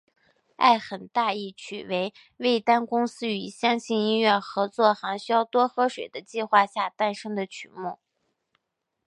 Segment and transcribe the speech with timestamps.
[0.55, 7.99] 爱很大一曲为味丹公司与相信音乐合作行销多喝水的计划下诞生的曲目。